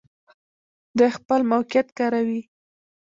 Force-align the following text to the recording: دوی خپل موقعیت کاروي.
دوی 0.97 1.09
خپل 1.17 1.39
موقعیت 1.51 1.87
کاروي. 1.97 2.41